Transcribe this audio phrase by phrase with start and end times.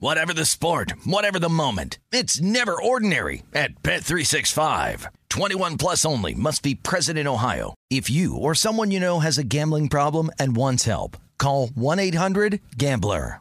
[0.00, 5.06] Whatever the sport, whatever the moment, it's never ordinary at Bet365.
[5.28, 7.74] 21 plus only must be present in Ohio.
[7.90, 13.40] If you or someone you know has a gambling problem and wants help, call 1-800-GAMBLER.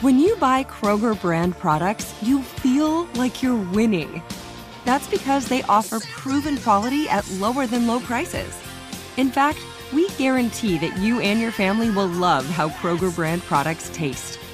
[0.00, 4.22] When you buy Kroger brand products, you feel like you're winning.
[4.84, 8.56] That's because they offer proven quality at lower than low prices.
[9.16, 9.58] In fact,
[9.92, 14.38] we guarantee that you and your family will love how Kroger brand products taste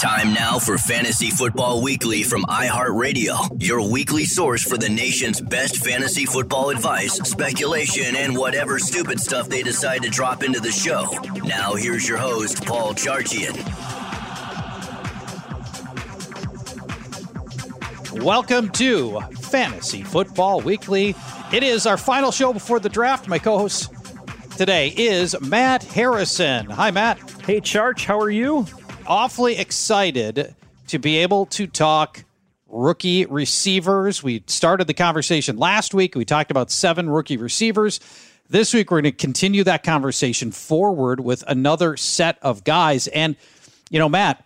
[0.00, 5.78] Time now for Fantasy Football Weekly from iHeartRadio, your weekly source for the nation's best
[5.78, 11.04] fantasy football advice, speculation, and whatever stupid stuff they decide to drop into the show.
[11.44, 13.56] Now, here's your host, Paul Charchian.
[18.22, 21.16] Welcome to Fantasy Football Weekly.
[21.52, 23.26] It is our final show before the draft.
[23.26, 23.92] My co host
[24.56, 26.66] today is Matt Harrison.
[26.66, 27.18] Hi, Matt.
[27.44, 28.64] Hey, Charch, how are you?
[29.08, 30.54] Awfully excited
[30.88, 32.24] to be able to talk
[32.68, 34.22] rookie receivers.
[34.22, 36.14] We started the conversation last week.
[36.14, 37.98] We talked about seven rookie receivers.
[38.50, 43.06] This week, we're going to continue that conversation forward with another set of guys.
[43.08, 43.36] And,
[43.90, 44.44] you know, Matt,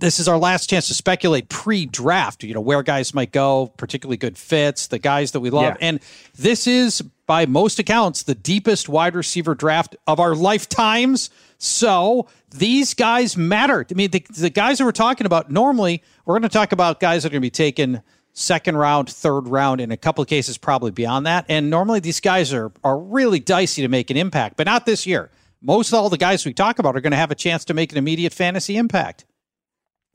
[0.00, 4.16] this is our last chance to speculate pre-draft, you know, where guys might go, particularly
[4.16, 5.76] good fits, the guys that we love.
[5.80, 5.88] Yeah.
[5.88, 6.00] And
[6.36, 11.30] this is by most accounts the deepest wide receiver draft of our lifetimes.
[11.64, 13.86] So these guys matter.
[13.90, 17.00] I mean, the, the guys that we're talking about, normally we're going to talk about
[17.00, 18.02] guys that are going to be taken
[18.34, 21.46] second round, third round, in a couple of cases, probably beyond that.
[21.48, 25.06] And normally these guys are, are really dicey to make an impact, but not this
[25.06, 25.30] year.
[25.62, 27.74] Most of all the guys we talk about are going to have a chance to
[27.74, 29.24] make an immediate fantasy impact.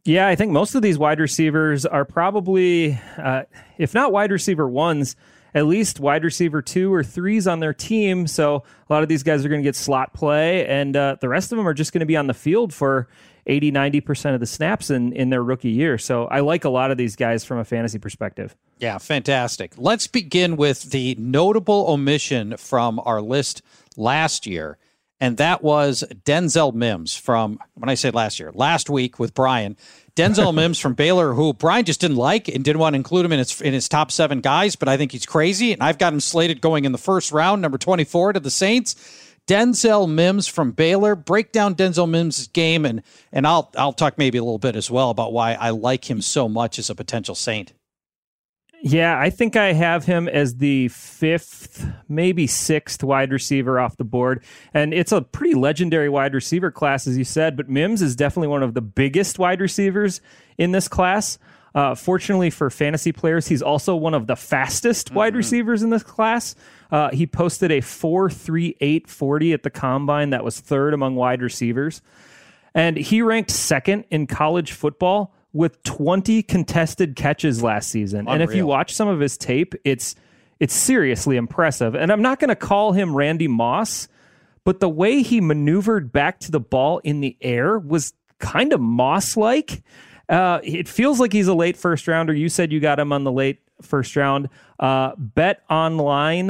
[0.05, 3.43] Yeah, I think most of these wide receivers are probably, uh,
[3.77, 5.15] if not wide receiver ones,
[5.53, 8.27] at least wide receiver two or threes on their team.
[8.27, 11.29] So a lot of these guys are going to get slot play, and uh, the
[11.29, 13.07] rest of them are just going to be on the field for
[13.47, 15.97] 80, 90% of the snaps in, in their rookie year.
[15.97, 18.55] So I like a lot of these guys from a fantasy perspective.
[18.77, 19.73] Yeah, fantastic.
[19.75, 23.61] Let's begin with the notable omission from our list
[23.97, 24.77] last year.
[25.19, 29.75] And that was Denzel Mims from, when I say last year, last week with Brian.
[30.19, 33.31] Denzel Mims from Baylor, who Brian just didn't like and didn't want to include him
[33.31, 36.11] in his in his top seven guys, but I think he's crazy, and I've got
[36.11, 38.95] him slated going in the first round, number twenty four to the Saints.
[39.47, 41.15] Denzel Mims from Baylor.
[41.15, 44.91] Break down Denzel Mims' game, and and I'll I'll talk maybe a little bit as
[44.91, 47.71] well about why I like him so much as a potential Saint.
[48.81, 54.05] Yeah, I think I have him as the fifth, maybe sixth wide receiver off the
[54.05, 54.43] board.
[54.73, 58.47] And it's a pretty legendary wide receiver class, as you said, but Mims is definitely
[58.47, 60.21] one of the biggest wide receivers
[60.57, 61.37] in this class.
[61.75, 65.15] Uh, fortunately for fantasy players, he's also one of the fastest mm-hmm.
[65.17, 66.55] wide receivers in this class.
[66.89, 72.01] Uh, he posted a 4.3840 at the combine that was third among wide receivers.
[72.73, 78.21] And he ranked second in college football with 20 contested catches last season.
[78.21, 78.33] Unreal.
[78.33, 80.15] And if you watch some of his tape, it's
[80.59, 81.95] it's seriously impressive.
[81.95, 84.09] And I'm not going to call him Randy Moss,
[84.65, 88.81] but the way he maneuvered back to the ball in the air was kind of
[88.81, 89.83] Moss like.
[90.27, 92.33] Uh, it feels like he's a late first rounder.
[92.33, 94.49] You said you got him on the late first round.
[94.79, 96.47] Uh, betonline.ag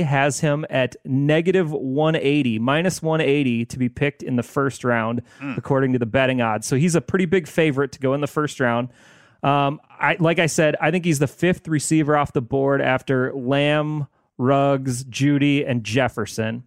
[0.00, 5.56] has him at negative 180, minus 180 to be picked in the first round, mm.
[5.56, 6.66] according to the betting odds.
[6.66, 8.88] So he's a pretty big favorite to go in the first round.
[9.44, 13.32] Um, I, like I said, I think he's the fifth receiver off the board after
[13.32, 16.64] Lamb, Ruggs, Jeudy, and Jefferson.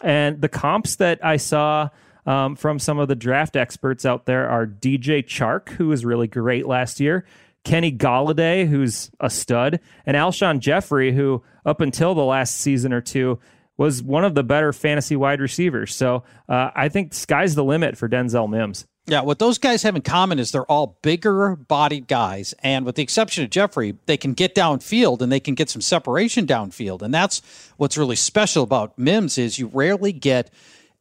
[0.00, 1.90] And the comps that I saw
[2.24, 6.28] um, from some of the draft experts out there are DJ Chark, who was really
[6.28, 7.26] great last year,
[7.64, 13.00] Kenny Golladay, who's a stud, and Alshon Jeffery, who up until the last season or
[13.00, 13.38] two
[13.76, 15.94] was one of the better fantasy wide receivers.
[15.94, 18.86] So uh, I think sky's the limit for Denzel Mims.
[19.06, 22.54] Yeah, what those guys have in common is they're all bigger bodied guys.
[22.62, 25.80] And with the exception of Jeffery, they can get downfield and they can get some
[25.80, 27.02] separation downfield.
[27.02, 27.40] And that's
[27.76, 30.52] what's really special about Mims is you rarely get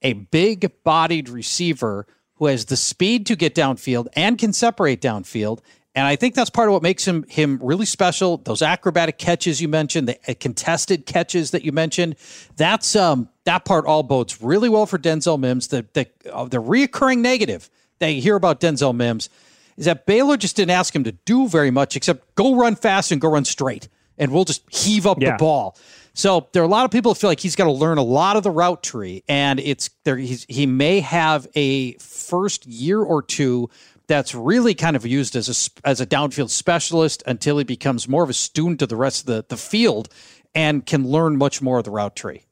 [0.01, 5.59] a big bodied receiver who has the speed to get downfield and can separate downfield.
[5.99, 8.37] And I think that's part of what makes him him really special.
[8.37, 12.15] Those acrobatic catches you mentioned, the uh, contested catches that you mentioned,
[12.55, 15.67] that's um that part all bodes really well for Denzel Mims.
[15.67, 17.69] The the uh, the reoccurring negative
[17.99, 19.29] that you hear about Denzel Mims
[19.75, 23.11] is that Baylor just didn't ask him to do very much except go run fast
[23.11, 25.31] and go run straight, and we'll just heave up yeah.
[25.31, 25.77] the ball.
[26.13, 28.03] So there are a lot of people who feel like he's got to learn a
[28.03, 30.15] lot of the route tree, and it's there.
[30.15, 33.69] he may have a first year or two
[34.09, 38.23] that's really kind of used as a as a downfield specialist until he becomes more
[38.23, 40.09] of a student of the rest of the, the field
[40.53, 42.45] and can learn much more of the route tree.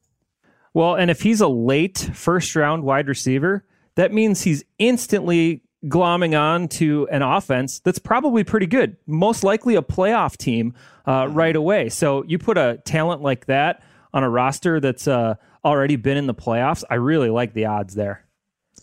[0.72, 3.66] Well, and if he's a late first round wide receiver,
[3.96, 9.74] that means he's instantly glomming on to an offense that's probably pretty good, most likely
[9.74, 10.74] a playoff team
[11.06, 11.34] uh, mm-hmm.
[11.34, 11.88] right away.
[11.88, 13.82] So you put a talent like that
[14.14, 15.34] on a roster that's uh,
[15.64, 16.84] already been in the playoffs.
[16.88, 18.24] I really like the odds there.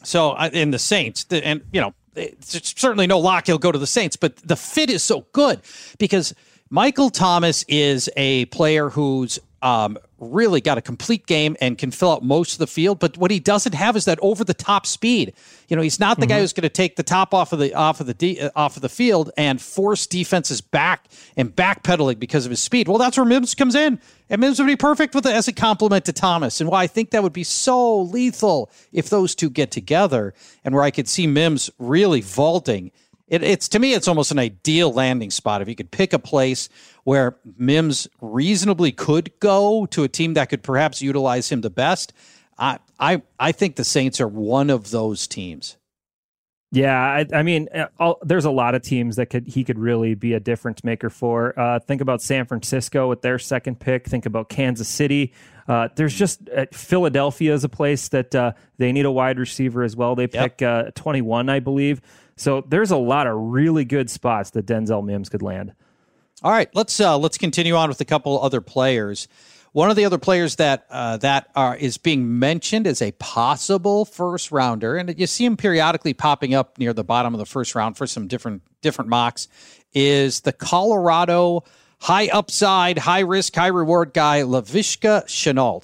[0.03, 3.79] So uh, in the Saints, and you know, it's certainly no lock he'll go to
[3.79, 5.61] the Saints, but the fit is so good
[5.97, 6.33] because
[6.69, 12.11] Michael Thomas is a player who's um, really got a complete game and can fill
[12.11, 12.99] out most of the field.
[12.99, 15.33] But what he doesn't have is that over the top speed.
[15.67, 16.29] You know, he's not the mm-hmm.
[16.29, 18.51] guy who's going to take the top off of the off of the de- uh,
[18.55, 22.87] off of the field and force defenses back and backpedaling because of his speed.
[22.87, 23.99] Well, that's where Mims comes in,
[24.29, 26.61] and Mims would be perfect with it as a complement to Thomas.
[26.61, 30.75] And why I think that would be so lethal if those two get together, and
[30.75, 32.91] where I could see Mims really vaulting.
[33.27, 36.19] It, it's to me, it's almost an ideal landing spot if you could pick a
[36.19, 36.69] place
[37.03, 42.13] where Mims reasonably could go to a team that could perhaps utilize him the best.
[42.57, 45.77] I I I think the Saints are one of those teams.
[46.71, 47.69] Yeah, I, I mean,
[47.99, 51.09] uh, there's a lot of teams that could he could really be a difference maker
[51.09, 51.57] for.
[51.57, 54.07] Uh, think about San Francisco with their second pick.
[54.07, 55.31] Think about Kansas City.
[55.69, 59.83] Uh, there's just uh, Philadelphia is a place that uh, they need a wide receiver
[59.83, 60.15] as well.
[60.15, 60.87] They pick yep.
[60.87, 62.01] Uh, 21, I believe.
[62.37, 65.73] So there's a lot of really good spots that Denzel Mims could land.
[66.43, 69.27] All right, let's uh, let's continue on with a couple other players.
[69.71, 74.05] One of the other players that uh, that are is being mentioned as a possible
[74.05, 77.73] first rounder, and you see him periodically popping up near the bottom of the first
[77.73, 79.47] round for some different different mocks,
[79.93, 81.63] is the Colorado
[81.99, 85.83] high upside, high risk, high reward guy Laviska Shenault.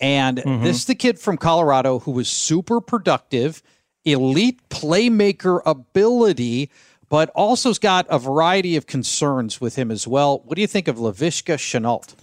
[0.00, 0.64] And mm-hmm.
[0.64, 3.62] this is the kid from Colorado who was super productive
[4.04, 6.70] elite playmaker ability,
[7.08, 10.40] but also has got a variety of concerns with him as well.
[10.44, 12.14] What do you think of Laviska Shenault?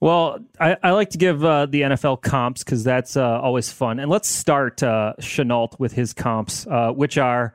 [0.00, 4.00] Well, I, I, like to give uh, the NFL comps because that's uh, always fun.
[4.00, 7.54] And let's start uh, Shenault with his comps, uh, which are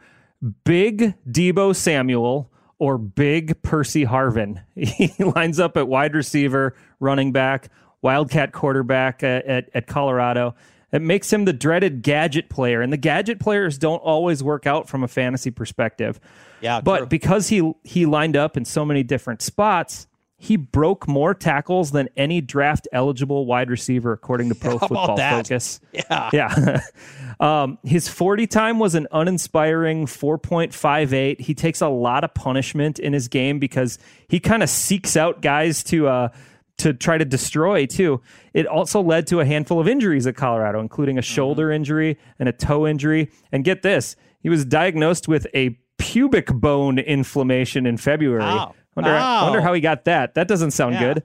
[0.63, 2.49] big Deebo Samuel
[2.79, 4.61] or big Percy Harvin.
[4.75, 7.69] He lines up at wide receiver, running back,
[8.01, 10.55] Wildcat quarterback at, at, at Colorado.
[10.91, 14.87] It makes him the dreaded gadget player, and the gadget players don't always work out
[14.87, 16.19] from a fantasy perspective.
[16.61, 17.05] Yeah, but true.
[17.07, 20.07] because he he lined up in so many different spots,
[20.37, 25.81] he broke more tackles than any draft eligible wide receiver, according to Pro Football Focus.
[25.91, 26.81] Yeah, yeah.
[27.41, 31.41] um, his forty time was an uninspiring four point five eight.
[31.41, 33.99] He takes a lot of punishment in his game because
[34.29, 36.07] he kind of seeks out guys to.
[36.07, 36.29] Uh,
[36.77, 38.21] to try to destroy too.
[38.53, 41.33] It also led to a handful of injuries at Colorado, including a mm-hmm.
[41.33, 43.31] shoulder injury and a toe injury.
[43.51, 48.41] And get this, he was diagnosed with a pubic bone inflammation in February.
[48.41, 48.75] Wow.
[48.95, 50.33] Wonder, wonder how he got that.
[50.33, 51.13] That doesn't sound yeah.
[51.13, 51.23] good.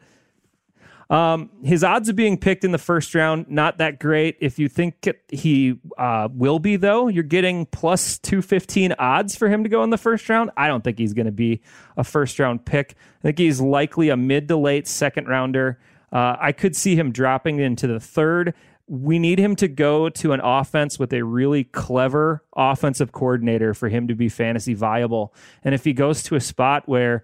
[1.13, 4.39] Um, his odds of being picked in the first round, not that great.
[4.41, 9.63] If you think he uh, will be, though, you're getting plus 215 odds for him
[9.63, 10.51] to go in the first round.
[10.57, 11.61] I don't think he's going to be
[11.99, 12.97] a first round pick.
[13.19, 15.79] I think he's likely a mid to late second rounder.
[16.11, 18.55] Uh, I could see him dropping into the third.
[18.87, 23.91] We need him to go to an offense with a really clever offensive coordinator for
[23.91, 25.35] him to be fantasy viable.
[25.63, 27.23] And if he goes to a spot where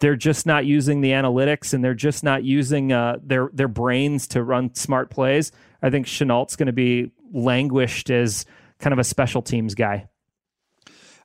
[0.00, 4.26] they're just not using the analytics and they're just not using uh, their their brains
[4.28, 5.52] to run smart plays.
[5.82, 8.44] I think Shenault's going to be languished as
[8.78, 10.08] kind of a special teams guy.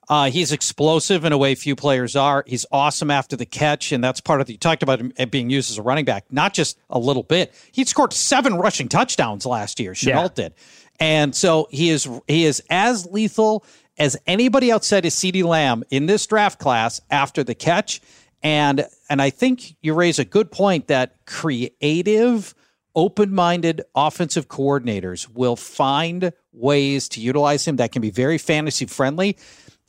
[0.08, 2.44] Uh, he's explosive in a way few players are.
[2.46, 4.54] He's awesome after the catch, and that's part of the.
[4.54, 7.54] You talked about him being used as a running back, not just a little bit.
[7.72, 9.94] He scored seven rushing touchdowns last year.
[9.94, 10.44] Shenault yeah.
[10.50, 10.54] did,
[11.00, 13.66] and so he is he is as lethal
[13.98, 18.02] as anybody outside of CeeDee Lamb in this draft class after the catch.
[18.46, 22.54] And and I think you raise a good point that creative,
[22.96, 29.36] open-minded offensive coordinators will find ways to utilize him that can be very fantasy friendly.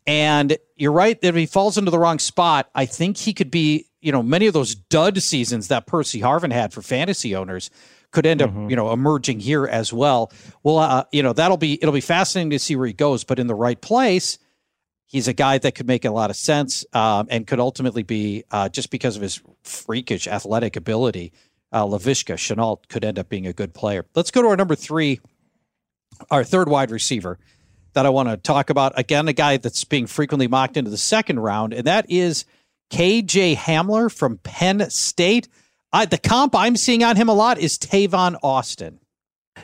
[0.06, 3.50] And you're right that if he falls into the wrong spot, I think he could
[3.50, 7.68] be, you know, many of those dud seasons that Percy Harvin had for fantasy owners
[8.10, 8.64] could end mm-hmm.
[8.64, 10.32] up, you know, emerging here as well.
[10.62, 13.38] Well, uh, you know, that'll be it'll be fascinating to see where he goes, but
[13.38, 14.38] in the right place,
[15.06, 18.44] he's a guy that could make a lot of sense um, and could ultimately be
[18.50, 21.32] uh, just because of his freakish athletic ability.
[21.72, 24.04] Uh, Laviska Shenault could end up being a good player.
[24.14, 25.20] Let's go to our number three,
[26.30, 27.38] our third wide receiver
[27.94, 28.98] that I want to talk about.
[28.98, 32.44] Again, a guy that's being frequently mocked into the second round, and that is
[32.90, 35.48] KJ Hamler from Penn State.
[35.92, 39.00] I, the comp I'm seeing on him a lot is Tavon Austin.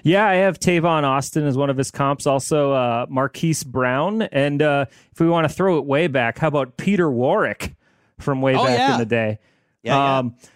[0.02, 2.26] Yeah, I have Tavon Austin as one of his comps.
[2.26, 4.22] Also, uh, Marquise Brown.
[4.22, 7.74] And uh, if we want to throw it way back, how about Peter Warrick
[8.18, 8.92] from way oh, back yeah.
[8.94, 9.38] in the day?
[9.82, 10.48] Yeah, um, yeah.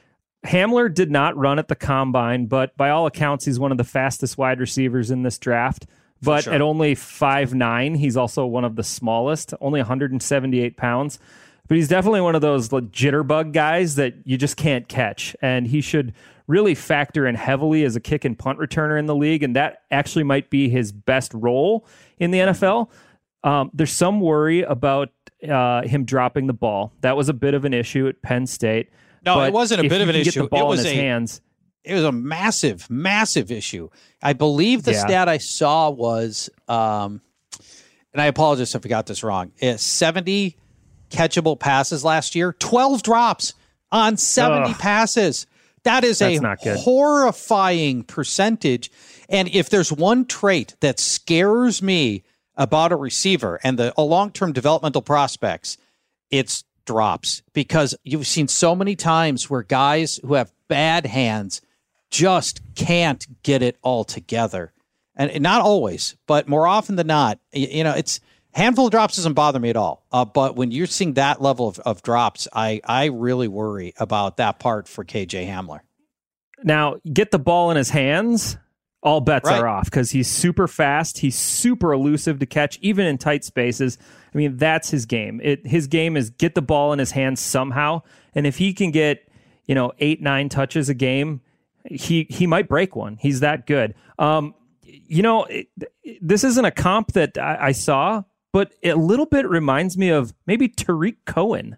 [0.50, 3.84] Hamler did not run at the combine, but by all accounts, he's one of the
[3.84, 5.86] fastest wide receivers in this draft.
[6.22, 6.54] But sure.
[6.54, 11.18] at only five nine, he's also one of the smallest, only 178 pounds
[11.68, 15.34] but he's definitely one of those jitterbug guys that you just can't catch.
[15.40, 16.14] And he should
[16.46, 19.42] really factor in heavily as a kick and punt returner in the league.
[19.42, 21.86] And that actually might be his best role
[22.18, 22.88] in the NFL.
[23.42, 25.10] Um, there's some worry about
[25.48, 26.92] uh, him dropping the ball.
[27.00, 28.90] That was a bit of an issue at Penn State.
[29.24, 30.44] No, it wasn't a bit of an issue.
[30.44, 31.40] it was a, hands.
[31.82, 33.88] It was a massive, massive issue.
[34.22, 35.04] I believe the yeah.
[35.04, 37.20] stat I saw was, um,
[38.12, 39.52] and I apologize if I got this wrong.
[39.58, 40.56] It's 70
[41.10, 43.54] catchable passes last year, 12 drops
[43.92, 44.78] on 70 Ugh.
[44.78, 45.46] passes.
[45.84, 48.90] That is That's a horrifying percentage.
[49.28, 52.24] And if there's one trait that scares me
[52.56, 55.78] about a receiver and the long term developmental prospects,
[56.30, 61.60] it's drops because you've seen so many times where guys who have bad hands
[62.10, 64.72] just can't get it all together.
[65.16, 68.20] And not always, but more often than not, you know, it's
[68.56, 70.04] handful of drops doesn't bother me at all.
[70.10, 74.38] Uh, but when you're seeing that level of, of drops, I, I really worry about
[74.38, 75.80] that part for KJ Hamler.
[76.64, 78.56] Now, get the ball in his hands,
[79.02, 79.60] all bets right.
[79.60, 81.18] are off because he's super fast.
[81.18, 83.98] He's super elusive to catch, even in tight spaces.
[84.34, 85.40] I mean, that's his game.
[85.44, 88.02] It, his game is get the ball in his hands somehow.
[88.34, 89.28] And if he can get,
[89.66, 91.42] you know, eight, nine touches a game,
[91.84, 93.16] he, he might break one.
[93.20, 93.94] He's that good.
[94.18, 95.68] Um, you know, it,
[96.20, 98.22] this isn't a comp that I, I saw,
[98.56, 101.76] but a little bit reminds me of maybe Tarik Cohen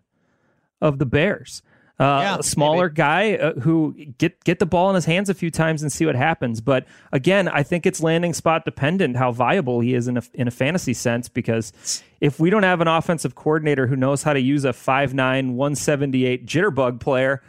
[0.80, 1.60] of the Bears.
[1.98, 2.94] Uh, yeah, a smaller maybe.
[2.94, 6.06] guy uh, who get get the ball in his hands a few times and see
[6.06, 6.60] what happens.
[6.60, 10.46] But again, I think it's landing spot dependent how viable he is in a in
[10.46, 11.28] a fantasy sense.
[11.28, 11.72] Because
[12.20, 16.46] if we don't have an offensive coordinator who knows how to use a 5'9", 178
[16.46, 17.42] jitterbug player,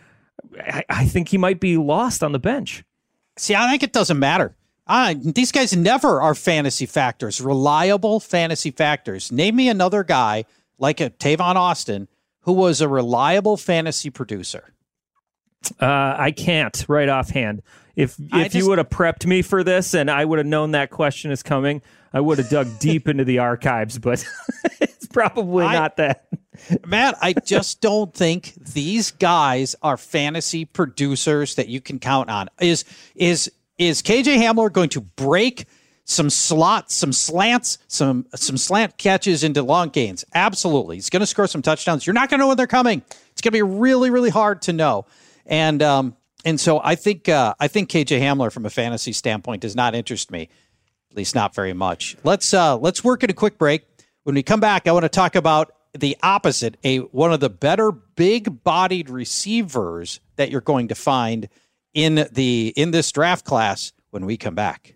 [0.60, 2.84] I, I think he might be lost on the bench.
[3.38, 4.56] See, I think it doesn't matter.
[4.90, 9.32] Uh, these guys never are fantasy factors, reliable fantasy factors.
[9.32, 10.46] Name me another guy
[10.80, 12.08] like a Tavon Austin
[12.42, 14.74] who was a reliable fantasy producer.
[15.80, 17.62] Uh, I can't right offhand.
[17.96, 20.72] If if just, you would have prepped me for this and I would have known
[20.72, 24.00] that question is coming, I would have dug deep into the archives.
[24.00, 24.26] But
[24.82, 26.26] it's probably I, not that.
[26.88, 32.50] Matt, I just don't think these guys are fantasy producers that you can count on.
[32.60, 35.66] Is is is KJ Hamler going to break
[36.04, 40.26] some slots, some slants, some some slant catches into long gains?
[40.36, 40.98] Absolutely.
[40.98, 42.06] He's going to score some touchdowns.
[42.06, 43.02] You're not going to know when they're coming.
[43.32, 45.06] It's going to be really, really hard to know.
[45.46, 49.62] And um, and so I think uh, I think KJ Hamler from a fantasy standpoint
[49.62, 50.50] does not interest me,
[51.10, 52.18] at least not very much.
[52.24, 53.86] Let's uh, let's work at a quick break.
[54.24, 57.50] When we come back, I want to talk about the opposite, a one of the
[57.50, 61.50] better big-bodied receivers that you're going to find
[61.94, 64.96] in the in this draft class when we come back.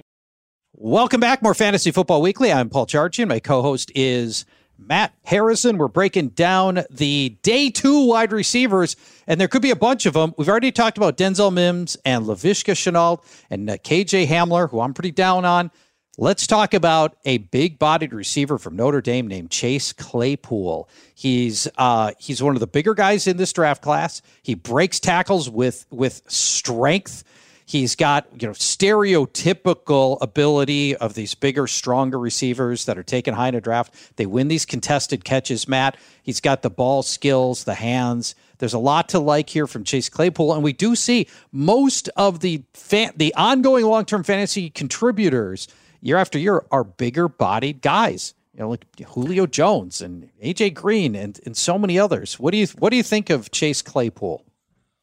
[0.73, 1.41] Welcome back.
[1.41, 2.51] More Fantasy Football Weekly.
[2.51, 3.27] I'm Paul Charchian.
[3.27, 4.45] My co host is
[4.77, 5.77] Matt Harrison.
[5.77, 8.95] We're breaking down the day two wide receivers,
[9.27, 10.33] and there could be a bunch of them.
[10.37, 14.93] We've already talked about Denzel Mims and Laviska Shenault and uh, KJ Hamler, who I'm
[14.93, 15.71] pretty down on.
[16.17, 20.89] Let's talk about a big bodied receiver from Notre Dame named Chase Claypool.
[21.13, 24.21] He's uh, he's one of the bigger guys in this draft class.
[24.41, 27.25] He breaks tackles with with strength.
[27.71, 33.47] He's got, you know, stereotypical ability of these bigger, stronger receivers that are taken high
[33.47, 34.17] in a draft.
[34.17, 35.95] They win these contested catches, Matt.
[36.21, 38.35] He's got the ball skills, the hands.
[38.57, 42.41] There's a lot to like here from Chase Claypool, and we do see most of
[42.41, 45.69] the fan, the ongoing long-term fantasy contributors
[46.01, 48.33] year after year are bigger bodied guys.
[48.53, 52.37] You know, like Julio Jones and AJ Green and, and so many others.
[52.37, 54.43] What do you what do you think of Chase Claypool?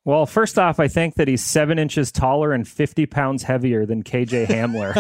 [0.09, 4.03] Well, first off, I think that he's seven inches taller and 50 pounds heavier than
[4.03, 4.97] KJ Hamler.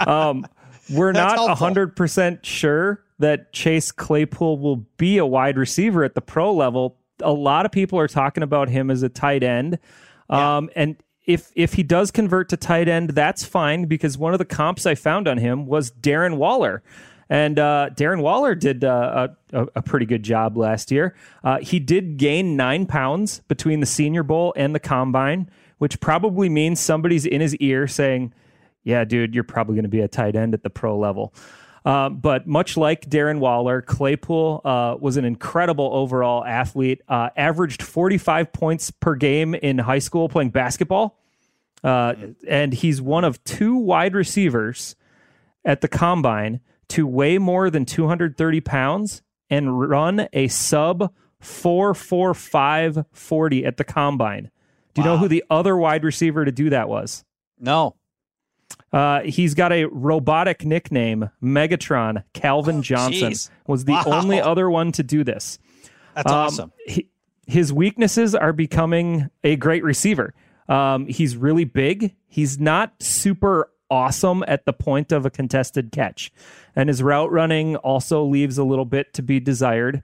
[0.08, 0.46] um,
[0.88, 1.68] we're That's not helpful.
[1.68, 6.96] 100% sure that Chase Claypool will be a wide receiver at the pro level.
[7.20, 9.80] A lot of people are talking about him as a tight end.
[10.30, 10.82] Um, yeah.
[10.82, 14.46] And if if he does convert to tight end, that's fine because one of the
[14.46, 16.82] comps I found on him was Darren Waller.
[17.28, 21.16] And uh, Darren Waller did uh, a, a, pretty good job last year.
[21.42, 26.48] Uh, he did gain nine pounds between the Senior Bowl and the Combine, which probably
[26.48, 28.32] means somebody's in his ear saying,
[28.84, 31.34] Yeah, dude, you're probably going to be a tight end at the pro level.
[31.84, 37.80] Uh, but much like Darren Waller, Claypool uh, was an incredible overall athlete, uh, averaged
[37.80, 41.18] 45 points per game in high school playing basketball.
[41.82, 44.96] and he's one of two wide receivers
[45.64, 53.64] at the combine to weigh more than 230 pounds and run a sub 445 40
[53.64, 54.50] at the combine.
[54.94, 55.14] Do you wow.
[55.14, 57.24] know who the other wide receiver to do that was?
[57.58, 57.96] No.
[58.92, 62.24] Uh, he's got a robotic nickname, Megatron.
[62.32, 63.34] Calvin oh, Johnson
[63.66, 64.04] was the wow.
[64.06, 65.58] only other one to do this.
[66.14, 66.72] That's um, awesome.
[66.86, 67.10] He,
[67.46, 70.34] his weaknesses are becoming a great receiver.
[70.68, 72.14] Um, he's really big.
[72.26, 76.32] He's not super awesome at the point of a contested catch.
[76.74, 80.02] And his route running also leaves a little bit to be desired,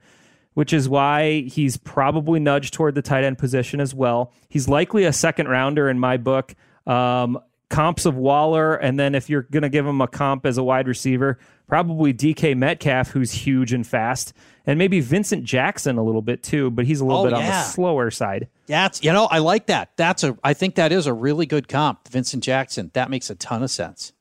[0.55, 4.33] which is why he's probably nudged toward the tight end position as well.
[4.49, 6.55] He's likely a second rounder in my book.
[6.87, 7.39] Um,
[7.73, 10.63] comps of Waller, and then if you're going to give him a comp as a
[10.63, 14.35] wide receiver, probably DK Metcalf, who's huge and fast,
[14.67, 17.39] and maybe Vincent Jackson a little bit too, but he's a little oh, bit yeah.
[17.39, 18.49] on the slower side.
[18.67, 19.97] That's you know I like that.
[19.97, 22.91] That's a I think that is a really good comp, Vincent Jackson.
[22.93, 24.13] That makes a ton of sense.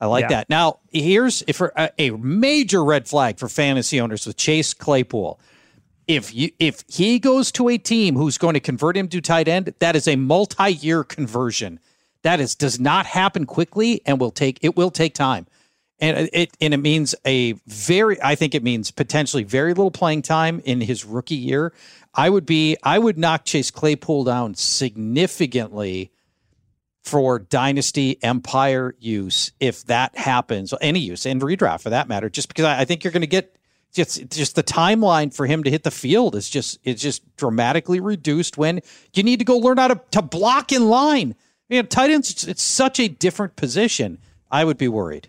[0.00, 0.28] I like yeah.
[0.28, 0.50] that.
[0.50, 5.40] Now here's if a, uh, a major red flag for fantasy owners with Chase Claypool.
[6.08, 9.46] If you if he goes to a team who's going to convert him to tight
[9.46, 11.78] end, that is a multi-year conversion
[12.22, 15.46] that is does not happen quickly and will take it will take time.
[16.00, 20.22] And it and it means a very I think it means potentially very little playing
[20.22, 21.72] time in his rookie year.
[22.14, 26.10] I would be I would knock Chase Claypool down significantly
[27.02, 32.46] for dynasty empire use if that happens any use and redraft for that matter just
[32.46, 33.56] because I, I think you're going to get
[33.92, 38.00] just just the timeline for him to hit the field is just it's just dramatically
[38.00, 38.80] reduced when
[39.14, 41.34] you need to go learn how to, to block in line
[41.72, 44.18] you know, tight ends, it's such a different position.
[44.50, 45.28] I would be worried.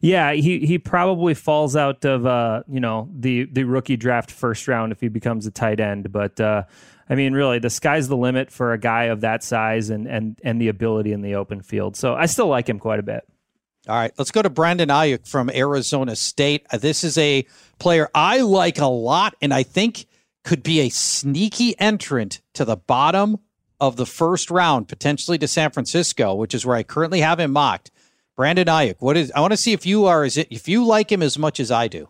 [0.00, 4.66] Yeah, he he probably falls out of uh, you know the the rookie draft first
[4.66, 6.10] round if he becomes a tight end.
[6.10, 6.64] But uh,
[7.08, 10.38] I mean, really, the sky's the limit for a guy of that size and and
[10.42, 11.96] and the ability in the open field.
[11.96, 13.22] So I still like him quite a bit.
[13.88, 16.66] All right, let's go to Brandon Aiyuk from Arizona State.
[16.72, 17.46] Uh, this is a
[17.78, 20.06] player I like a lot, and I think
[20.42, 23.38] could be a sneaky entrant to the bottom
[23.80, 27.52] of the first round, potentially to San Francisco, which is where I currently have him
[27.52, 27.90] mocked.
[28.36, 29.32] Brandon Aiyuk, what is?
[29.32, 31.58] I want to see if you are is it if you like him as much
[31.58, 32.08] as I do.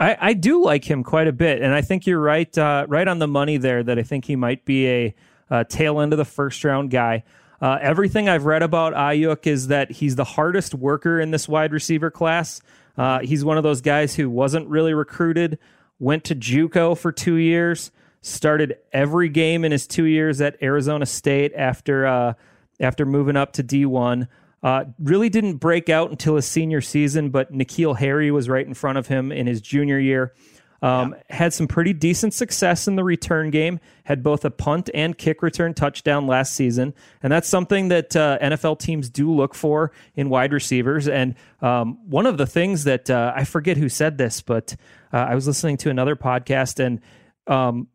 [0.00, 3.08] I, I do like him quite a bit, and I think you're right, uh, right
[3.08, 3.82] on the money there.
[3.82, 5.14] That I think he might be a,
[5.50, 7.24] a tail end of the first round guy.
[7.60, 11.72] Uh, everything I've read about Aiyuk is that he's the hardest worker in this wide
[11.72, 12.60] receiver class.
[12.96, 15.58] Uh, he's one of those guys who wasn't really recruited,
[15.98, 17.90] went to JUCO for two years,
[18.28, 22.34] started every game in his two years at Arizona State after uh,
[22.80, 24.28] after moving up to D1.
[24.62, 28.74] Uh, really didn't break out until his senior season, but N'Keal Harry was right in
[28.74, 30.34] front of him in his junior year.
[30.80, 31.36] Um, yeah.
[31.36, 33.80] Had some pretty decent success in the return game.
[34.04, 38.38] Had both a punt and kick return touchdown last season, and that's something that uh,
[38.40, 41.08] NFL teams do look for in wide receivers.
[41.08, 44.76] And um, one of the things that uh, I forget who said this, but
[45.12, 47.00] uh, I was listening to another podcast, and
[47.48, 47.88] um,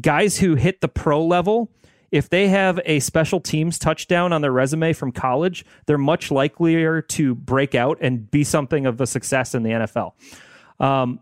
[0.00, 1.70] guys who hit the pro level
[2.12, 7.02] if they have a special teams touchdown on their resume from college, they're much likelier
[7.02, 10.12] to break out and be something of a success in the NFL.
[10.78, 11.20] Um,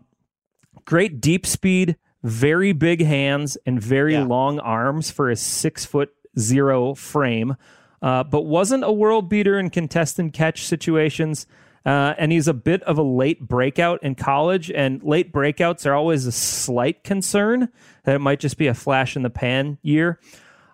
[0.85, 4.23] great deep speed, very big hands, and very yeah.
[4.23, 7.55] long arms for his six foot zero frame,
[8.01, 11.47] uh, but wasn't a world beater in contested catch situations.
[11.85, 15.93] Uh, and he's a bit of a late breakout in college, and late breakouts are
[15.93, 17.69] always a slight concern
[18.05, 20.19] that it might just be a flash in the pan year.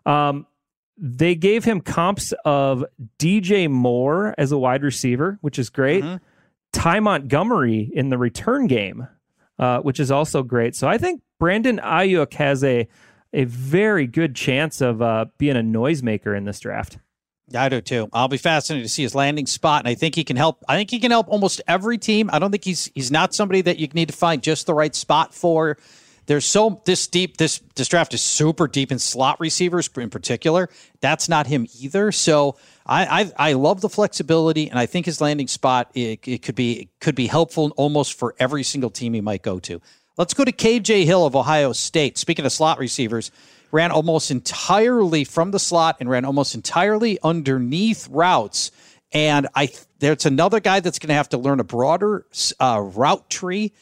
[0.06, 0.48] Um,
[0.98, 2.86] they gave him comps of
[3.20, 6.04] DJ Moore as a wide receiver, which is great.
[6.04, 6.24] Mm-hmm.
[6.72, 9.08] Ty Montgomery in the return game,
[9.60, 10.76] uh, which is also great.
[10.76, 12.88] So I think Brandon Aiyuk has a
[13.34, 16.98] a very good chance of uh, being a noisemaker in this draft.
[17.56, 18.10] I do too.
[18.14, 20.64] I'll be fascinated to see his landing spot, and I think he can help.
[20.68, 22.30] I think he can help almost every team.
[22.32, 24.96] I don't think he's he's not somebody that you need to find just the right
[24.96, 25.78] spot for.
[26.28, 27.38] There's so this deep.
[27.38, 30.70] This this draft is super deep in slot receivers in particular.
[31.02, 32.12] That's not him either.
[32.12, 36.42] So I I, I love the flexibility, and I think his landing spot it, it
[36.42, 39.82] could be it could be helpful almost for every single team he might go to.
[40.18, 42.18] Let's go to KJ Hill of Ohio State.
[42.18, 43.32] Speaking of slot receivers,
[43.72, 48.72] ran almost entirely from the slot and ran almost entirely underneath routes.
[49.12, 52.26] And I there's another guy that's going to have to learn a broader
[52.60, 53.74] uh, route tree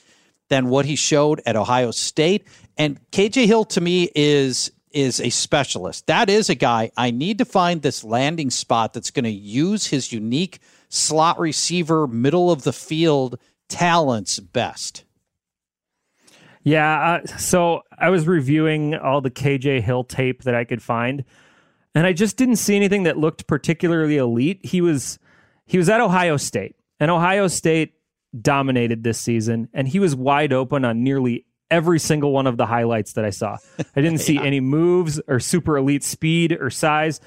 [0.49, 2.45] than what he showed at Ohio State.
[2.78, 6.08] And KJ Hill to me is is a specialist.
[6.08, 9.88] That is a guy I need to find this landing spot that's going to use
[9.88, 15.04] his unique slot receiver, middle of the field talents best.
[16.63, 21.24] Yeah, uh, so I was reviewing all the KJ Hill tape that I could find,
[21.95, 24.65] and I just didn't see anything that looked particularly elite.
[24.65, 25.19] He was
[25.65, 27.93] he was at Ohio State, and Ohio State
[28.39, 32.65] dominated this season, and he was wide open on nearly every single one of the
[32.65, 33.58] highlights that I saw.
[33.95, 34.43] I didn't see yeah.
[34.43, 37.22] any moves or super elite speed or size,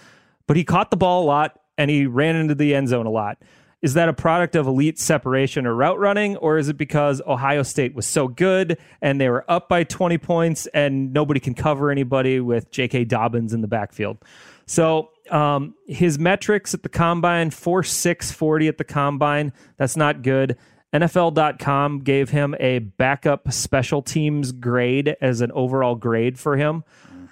[0.46, 3.10] but he caught the ball a lot and he ran into the end zone a
[3.10, 3.38] lot.
[3.82, 7.64] Is that a product of elite separation or route running, or is it because Ohio
[7.64, 11.90] State was so good and they were up by 20 points and nobody can cover
[11.90, 13.06] anybody with J.K.
[13.06, 14.18] Dobbins in the backfield?
[14.66, 19.52] So um, his metrics at the combine, 4 6 40 at the combine.
[19.76, 20.56] That's not good.
[20.92, 26.84] NFL.com gave him a backup special teams grade as an overall grade for him.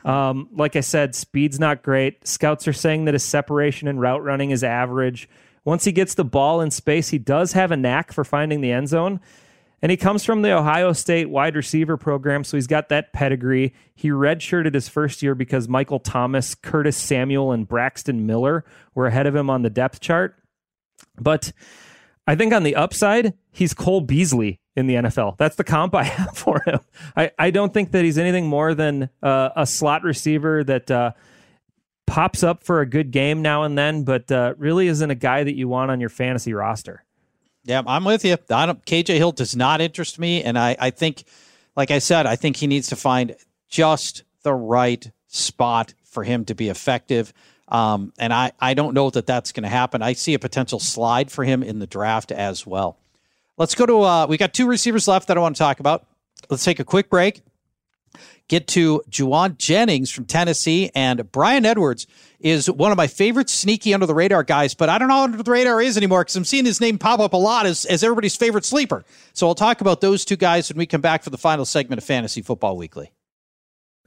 [0.05, 2.27] Um, like I said, speed's not great.
[2.27, 5.29] Scouts are saying that his separation and route running is average.
[5.65, 8.73] Once he gets the ball in space, he does have a knack for finding the
[8.73, 9.21] end zone.
[9.83, 13.75] And he comes from the Ohio State wide receiver program, so he's got that pedigree.
[13.95, 19.27] He redshirted his first year because Michael Thomas, Curtis Samuel, and Braxton Miller were ahead
[19.27, 20.37] of him on the depth chart.
[21.19, 21.53] But
[22.27, 25.39] I think on the upside, he's Cole Beasley in the NFL.
[25.39, 26.81] That's the comp I have for him.
[27.17, 31.13] I, I don't think that he's anything more than uh, a slot receiver that uh,
[32.11, 35.45] pops up for a good game now and then, but uh, really isn't a guy
[35.45, 37.05] that you want on your fantasy roster.
[37.63, 38.37] Yeah, I'm with you.
[38.51, 41.23] I don't, KJ Hill does not interest me, and I, I think,
[41.77, 43.37] like I said, I think he needs to find
[43.69, 47.33] just the right spot for him to be effective.
[47.69, 50.03] Um, and I, I don't know that that's going to happen.
[50.03, 52.99] I see a potential slide for him in the draft as well.
[53.57, 56.09] Let's go to, uh, we got two receivers left that I want to talk about.
[56.49, 57.43] Let's take a quick break.
[58.49, 60.91] Get to Jauan Jennings from Tennessee.
[60.95, 62.07] And Bryan Edwards
[62.41, 65.43] is one of my favorite sneaky under the radar guys, but I don't know under
[65.43, 68.03] the radar is anymore because I'm seeing his name pop up a lot as, as
[68.03, 69.05] everybody's favorite sleeper.
[69.35, 71.99] So I'll talk about those two guys when we come back for the final segment
[71.99, 73.13] of Fantasy Football Weekly.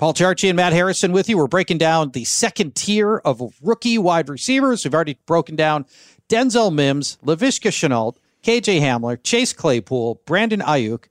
[0.00, 1.36] Paul Charchi and Matt Harrison with you.
[1.36, 4.82] We're breaking down the second tier of rookie wide receivers.
[4.82, 5.84] We've already broken down
[6.26, 11.04] Denzel Mims, Laviska Shenault, KJ Hamler, Chase Claypool, Brandon Aiyuk,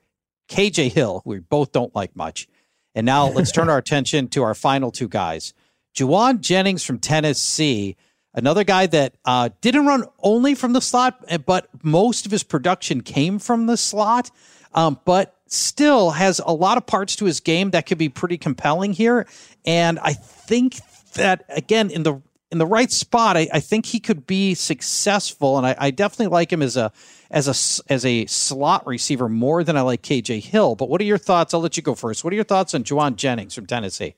[0.49, 2.47] KJ Hill, who we both don't like much.
[2.95, 5.53] And now let's turn our attention to our final two guys.
[5.95, 7.95] Jauan Jennings from Tennessee,
[8.33, 13.01] another guy that uh, didn't run only from the slot, but most of his production
[13.01, 14.31] came from the slot.
[14.73, 18.37] Um, but still has a lot of parts to his game that could be pretty
[18.37, 19.27] compelling here.
[19.65, 20.79] And I think
[21.13, 25.57] that again in the in the right spot, I, I think he could be successful.
[25.57, 26.91] And I, I, definitely like him as a
[27.29, 30.75] as a as a slot receiver more than I like KJ Hill.
[30.75, 31.53] But what are your thoughts?
[31.53, 32.23] I'll let you go first.
[32.23, 34.15] What are your thoughts on Jauan Jennings from Tennessee?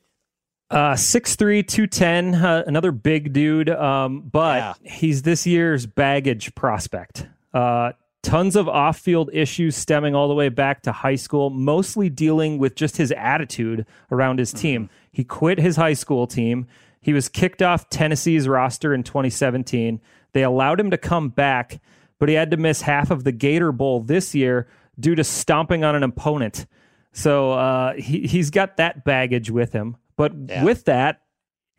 [0.70, 3.68] Uh, 6'3, 210, uh, another big dude.
[3.68, 4.90] Um, but yeah.
[4.90, 7.26] he's this year's baggage prospect.
[7.52, 7.92] Uh,
[8.22, 12.58] Tons of off field issues stemming all the way back to high school, mostly dealing
[12.58, 14.84] with just his attitude around his team.
[14.84, 14.94] Mm-hmm.
[15.12, 16.66] He quit his high school team.
[17.00, 20.00] He was kicked off Tennessee's roster in 2017.
[20.32, 21.80] They allowed him to come back,
[22.20, 25.82] but he had to miss half of the Gator Bowl this year due to stomping
[25.82, 26.66] on an opponent.
[27.12, 29.96] So uh, he, he's got that baggage with him.
[30.16, 30.64] But yeah.
[30.64, 31.22] with that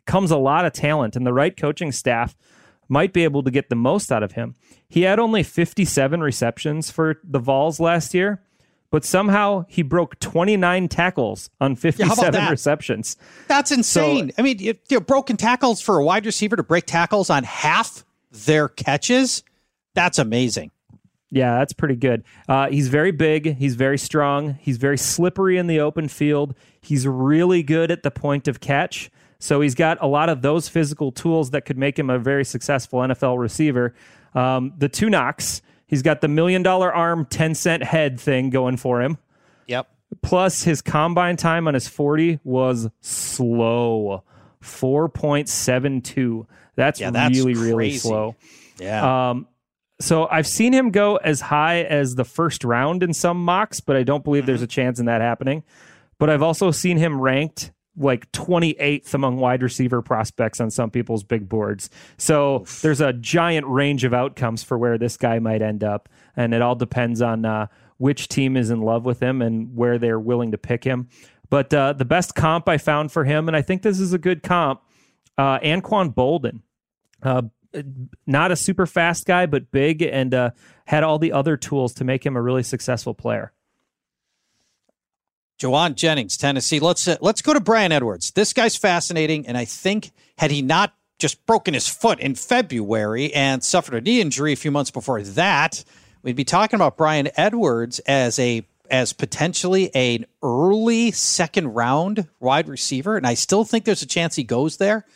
[0.06, 2.36] comes a lot of talent, and the right coaching staff
[2.88, 4.54] might be able to get the most out of him.
[4.88, 8.42] He had only 57 receptions for the Vols last year,
[8.90, 13.16] but somehow he broke 29 tackles on 57 yeah, receptions.
[13.48, 14.30] That's insane.
[14.30, 17.44] So, I mean, you know, broken tackles for a wide receiver to break tackles on
[17.44, 19.42] half their catches,
[19.94, 20.70] that's amazing.
[21.30, 22.22] Yeah, that's pretty good.
[22.48, 23.56] Uh, he's very big.
[23.56, 24.54] He's very strong.
[24.60, 26.54] He's very slippery in the open field.
[26.80, 29.10] He's really good at the point of catch.
[29.44, 32.46] So he's got a lot of those physical tools that could make him a very
[32.46, 33.94] successful NFL receiver.
[34.34, 38.78] Um, the two knocks, he's got the million dollar arm, 10 cent head thing going
[38.78, 39.18] for him.
[39.66, 39.86] Yep.
[40.22, 44.24] Plus, his combine time on his 40 was slow
[44.62, 46.46] 4.72.
[46.74, 47.74] That's, yeah, that's really, crazy.
[47.74, 48.36] really slow.
[48.78, 49.28] Yeah.
[49.28, 49.46] Um,
[50.00, 53.94] so I've seen him go as high as the first round in some mocks, but
[53.94, 54.46] I don't believe mm-hmm.
[54.46, 55.64] there's a chance in that happening.
[56.18, 61.22] But I've also seen him ranked like 28th among wide receiver prospects on some people's
[61.22, 61.90] big boards.
[62.16, 66.08] So there's a giant range of outcomes for where this guy might end up.
[66.36, 69.98] And it all depends on uh, which team is in love with him and where
[69.98, 71.08] they're willing to pick him.
[71.50, 74.18] But uh, the best comp I found for him, and I think this is a
[74.18, 74.80] good comp,
[75.38, 76.62] uh, Anquan Boldin.
[77.22, 77.42] Uh,
[78.26, 80.50] not a super fast guy, but big and uh,
[80.86, 83.52] had all the other tools to make him a really successful player.
[85.64, 86.78] Jauan Jennings, Tennessee.
[86.78, 88.32] Let's uh, let's go to Bryan Edwards.
[88.32, 93.32] This guy's fascinating, and I think had he not just broken his foot in February
[93.32, 95.82] and suffered a knee injury a few months before that,
[96.22, 102.68] we'd be talking about Bryan Edwards as a as potentially an early second round wide
[102.68, 105.06] receiver, and I still think there's a chance he goes there.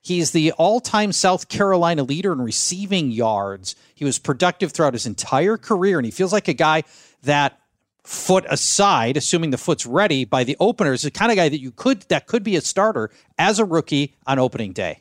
[0.00, 3.76] He's the all-time South Carolina leader in receiving yards.
[3.94, 6.84] He was productive throughout his entire career, and he feels like a guy
[7.24, 7.60] that
[8.08, 11.60] foot aside, assuming the foot's ready by the opener, is the kind of guy that
[11.60, 15.00] you could that could be a starter as a rookie on opening day.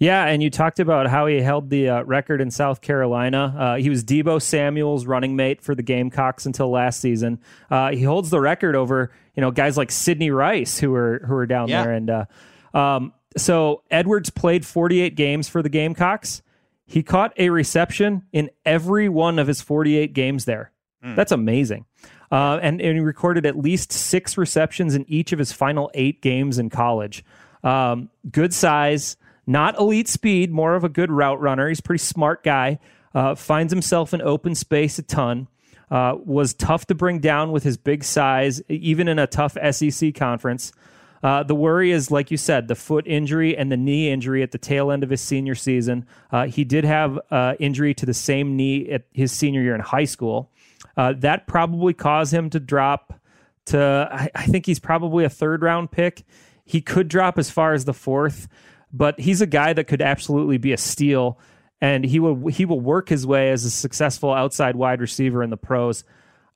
[0.00, 3.54] Yeah, and you talked about how he held the uh, record in South Carolina.
[3.58, 7.40] Uh, he was Deebo Samuel's running mate for the Gamecocks until last season.
[7.68, 11.34] Uh, he holds the record over you know guys like Sidney Rice who are who
[11.34, 11.82] are down yeah.
[11.82, 11.92] there.
[11.92, 12.24] And uh,
[12.72, 16.42] um, so Edwards played 48 games for the Gamecocks.
[16.86, 20.72] He caught a reception in every one of his 48 games there.
[21.04, 21.16] Mm.
[21.16, 21.84] That's amazing.
[22.30, 26.20] Uh, and, and he recorded at least six receptions in each of his final eight
[26.20, 27.24] games in college.
[27.64, 31.68] Um, good size, not elite speed, more of a good route runner.
[31.68, 32.78] He's a pretty smart guy.
[33.14, 35.48] Uh, finds himself in open space a ton.
[35.90, 40.14] Uh, was tough to bring down with his big size, even in a tough SEC
[40.14, 40.70] conference.
[41.22, 44.52] Uh, the worry is, like you said, the foot injury and the knee injury at
[44.52, 46.06] the tail end of his senior season.
[46.30, 49.80] Uh, he did have uh, injury to the same knee at his senior year in
[49.80, 50.50] high school.
[50.98, 53.14] Uh, that probably caused him to drop
[53.66, 56.24] to, I, I, think he's probably a third round pick.
[56.64, 58.48] He could drop as far as the fourth.
[58.92, 61.38] but he's a guy that could absolutely be a steal,
[61.80, 65.50] and he will he will work his way as a successful outside wide receiver in
[65.50, 66.04] the pros.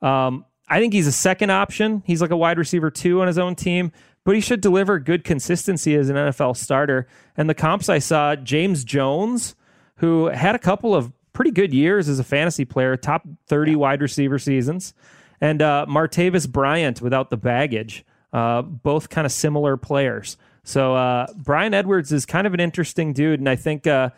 [0.01, 2.03] Um, I think he's a second option.
[2.07, 3.93] He's like a wide receiver two on his own team,
[4.25, 7.07] but he should deliver good consistency as an NFL starter.
[7.37, 9.55] And the comps I saw, James Jones,
[9.97, 14.03] who had a couple of pretty good years as a fantasy player, top 30 wide
[14.03, 14.95] receiver seasons,
[15.41, 20.37] and uh, Martavis Bryant without the baggage, uh, both kind of similar players.
[20.65, 24.11] So uh, Bryan Edwards is kind of an interesting dude, and I think uh,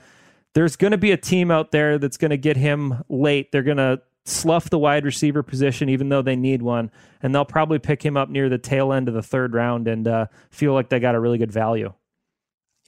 [0.53, 3.53] there's going to be a team out there that's going to get him late.
[3.53, 6.90] They're going to slough the wide receiver position, even though they need one,
[7.22, 10.09] and they'll probably pick him up near the tail end of the third round and
[10.09, 11.92] uh, feel like they got a really good value.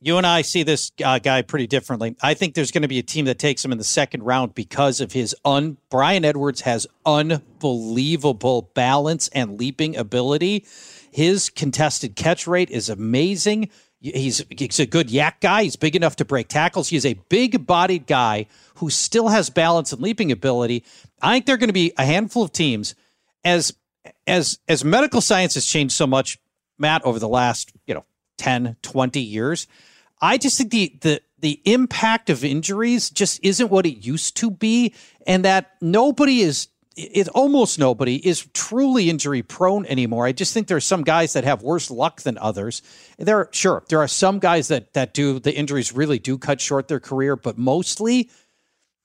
[0.03, 2.17] You and I see this uh, guy pretty differently.
[2.23, 4.55] I think there's going to be a team that takes him in the second round
[4.55, 5.79] because of his un.
[5.89, 10.67] Bryan Edwards has unbelievable balance and leaping ability.
[11.11, 13.71] His contested catch rate is amazing.
[13.99, 15.63] He's, he's a good YAC guy.
[15.63, 16.91] He's big enough to break tackles.
[16.91, 20.85] He's a big bodied guy who still has balance and leaping ability.
[21.23, 22.95] I think there are going to be a handful of teams
[23.45, 23.73] as
[24.27, 26.39] as as medical science has changed so much,
[26.79, 28.05] Matt, over the last, you know,
[28.37, 29.67] 10, 20 years.
[30.21, 34.51] I just think the the the impact of injuries just isn't what it used to
[34.51, 34.95] be,
[35.27, 40.27] and that nobody is it almost nobody is truly injury prone anymore.
[40.27, 42.81] I just think there are some guys that have worse luck than others.
[43.19, 46.89] There, sure, there are some guys that that do the injuries really do cut short
[46.89, 48.31] their career, but mostly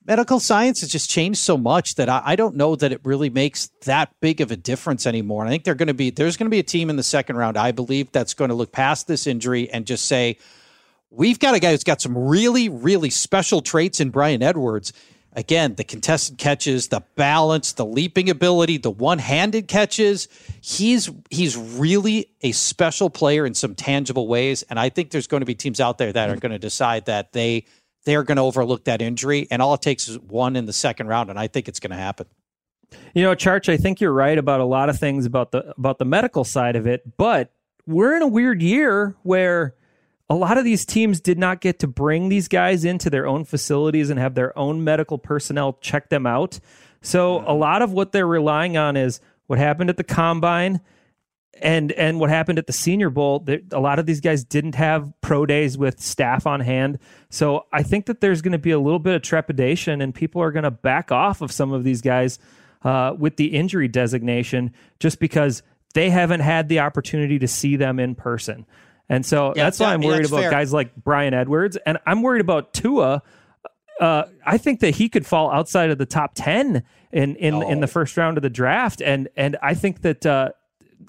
[0.05, 3.29] medical science has just changed so much that I, I, don't know that it really
[3.29, 5.43] makes that big of a difference anymore.
[5.43, 7.03] And I think they're going to be there's going to be a team in the
[7.03, 10.37] second round, I believe, that's going to look past this injury and just say,
[11.09, 14.93] we've got a guy who's got some really, really special traits in Bryan Edwards
[15.33, 20.27] Again, the contested catches, the balance, the leaping ability, the one-handed catches.
[20.59, 25.39] He's he's really a special player in some tangible ways, and I think there's going
[25.39, 27.65] to be teams out there that are going to decide that they
[28.05, 31.07] they're going to overlook that injury, and all it takes is one in the second
[31.07, 32.27] round, and I think it's going to happen.
[33.13, 35.97] You know, Charch, I think you're right about a lot of things about the about
[35.97, 37.53] the medical side of it, but
[37.85, 39.75] we're in a weird year where
[40.29, 43.43] a lot of these teams did not get to bring these guys into their own
[43.43, 46.59] facilities and have their own medical personnel check them out.
[47.01, 47.59] So a mm-hmm.
[47.59, 50.79] lot of what they're relying on is what happened at the combine
[51.59, 53.45] and and what happened at the Senior Bowl.
[53.71, 56.99] A lot of these guys didn't have pro days with staff on hand.
[57.29, 60.41] So I think that there's going to be a little bit of trepidation and people
[60.41, 62.39] are going to back off of some of these guys
[62.83, 65.61] uh, with the injury designation just because
[65.93, 68.65] they haven't had the opportunity to see them in person.
[69.09, 70.51] And so yeah, that's why I'm worried about fair.
[70.51, 71.77] guys like Bryan Edwards.
[71.85, 73.21] And I'm worried about Tua.
[73.99, 77.69] Uh, I think that he could fall outside of the top 10 in, in, oh.
[77.69, 79.01] in the first round of the draft.
[79.01, 80.51] And, and I think that, uh,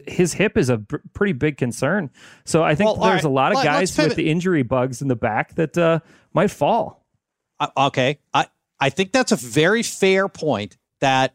[0.06, 2.10] his hip is a b- pretty big concern.
[2.44, 3.30] So I think well, there's right.
[3.30, 6.00] a lot of Let, guys with the injury bugs in the back that uh,
[6.32, 7.04] might fall.
[7.60, 8.18] Uh, okay.
[8.34, 8.46] I,
[8.80, 11.34] I think that's a very fair point that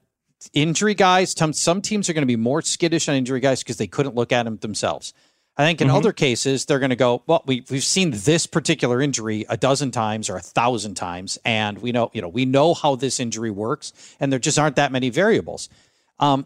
[0.54, 3.88] injury guys, some teams are going to be more skittish on injury guys because they
[3.88, 5.13] couldn't look at them themselves.
[5.58, 5.98] I think in mm-hmm.
[5.98, 9.89] other cases they're going to go, well, we we've seen this particular injury a dozen
[9.89, 13.50] times or a thousand times, and we know you know we know how this injury
[13.50, 15.70] works, and there just aren't that many variables.
[16.20, 16.46] Um,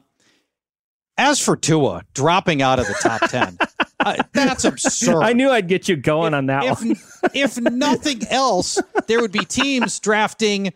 [1.17, 3.57] as for Tua dropping out of the top ten,
[3.99, 5.21] uh, that's absurd.
[5.21, 6.95] I knew I'd get you going if, on that if, one.
[7.33, 10.73] if nothing else, there would be teams drafting,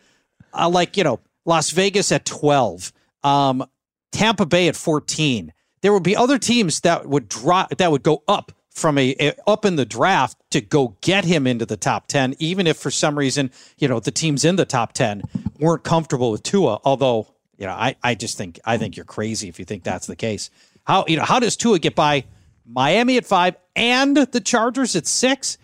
[0.54, 2.92] uh, like you know, Las Vegas at twelve,
[3.24, 3.66] um,
[4.12, 5.52] Tampa Bay at fourteen
[5.86, 9.34] there would be other teams that would drop that would go up from a, a,
[9.46, 12.90] up in the draft to go get him into the top 10 even if for
[12.90, 15.22] some reason you know the teams in the top 10
[15.60, 19.48] weren't comfortable with Tua although you know I, I just think I think you're crazy
[19.50, 20.50] if you think that's the case
[20.84, 22.26] how you know how does Tua get by
[22.66, 25.58] Miami at 5 and the Chargers at 6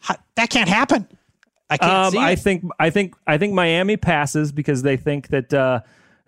[0.00, 1.08] how, that can't happen
[1.70, 5.28] I can't um, see I think I think I think Miami passes because they think
[5.28, 5.80] that uh,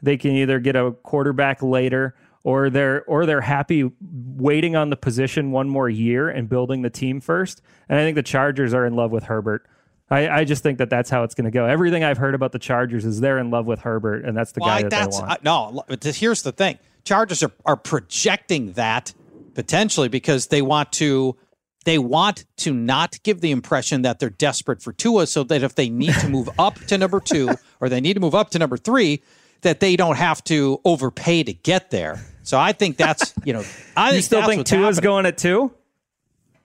[0.02, 3.90] they can either get a quarterback later or they're or they're happy
[4.36, 7.62] waiting on the position one more year and building the team first.
[7.88, 9.66] And I think the Chargers are in love with Herbert.
[10.10, 11.66] I, I just think that that's how it's going to go.
[11.66, 14.60] Everything I've heard about the Chargers is they're in love with Herbert, and that's the
[14.60, 15.46] well, guy that that's, they want.
[15.46, 19.14] Uh, no, here's the thing: Chargers are, are projecting that
[19.54, 21.36] potentially because they want to
[21.84, 25.76] they want to not give the impression that they're desperate for Tua, so that if
[25.76, 27.50] they need to move up to number two
[27.80, 29.22] or they need to move up to number three,
[29.62, 32.20] that they don't have to overpay to get there.
[32.42, 33.64] So I think that's you know
[33.96, 35.72] I you still think Tua is going at two.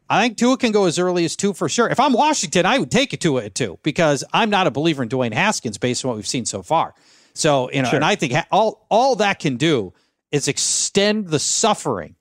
[0.10, 1.89] I think Tua can go as early as two for sure.
[1.89, 5.01] If I'm Washington, I would take it Tua at two because I'm not a believer
[5.01, 6.93] in Dwayne Haskins based on what we've seen so far.
[7.34, 7.97] So you know, sure.
[7.97, 9.93] and I think all all that can do
[10.32, 12.16] is extend the suffering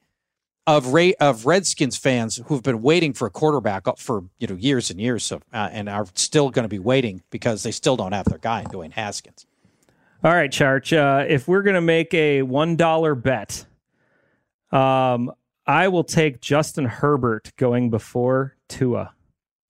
[0.66, 4.90] of Ray, of Redskins fans who've been waiting for a quarterback for you know years
[4.90, 8.12] and years, so, uh, and are still going to be waiting because they still don't
[8.12, 9.46] have their guy in Dwayne Haskins.
[10.22, 10.96] All right, Charch.
[10.96, 13.66] Uh, if we're going to make a one dollar bet,
[14.72, 15.30] um,
[15.66, 19.12] I will take Justin Herbert going before Tua.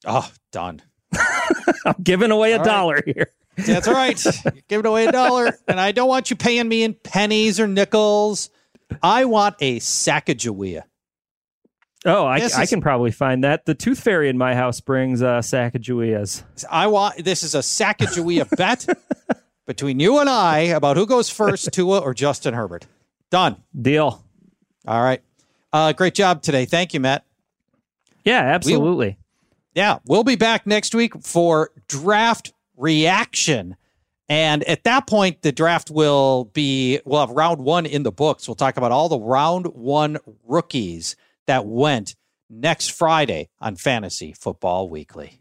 [0.07, 0.83] Oh, done.
[1.87, 3.05] I'm giving away a dollar right.
[3.15, 3.31] here.
[3.57, 4.23] That's right.
[4.45, 7.69] You're giving away a dollar, and I don't want you paying me in pennies or
[7.69, 8.51] nickels.
[9.03, 10.83] I want a Sacagawea.
[12.07, 13.65] Oh, I, is, I, can probably find that.
[13.65, 16.45] The Tooth Fairy in my house brings uh, Sacagaweas.
[16.71, 18.87] I want this is a Sacagawea bet
[19.67, 22.87] between you and I about who goes first, Tua or Justin Herbert.
[23.31, 23.57] Done.
[23.81, 24.23] Deal.
[24.87, 25.23] All right.
[25.75, 26.67] Uh, great job today.
[26.67, 27.25] Thank you, Matt.
[28.25, 29.07] Yeah, absolutely.
[29.09, 29.17] We'll,
[29.75, 33.77] yeah, we'll be back next week for draft reaction.
[34.29, 38.47] And at that point, the draft will be, we'll have round one in the books.
[38.47, 41.17] We'll talk about all the round one rookies
[41.49, 42.15] that went
[42.49, 45.41] next Friday on Fantasy Football Weekly.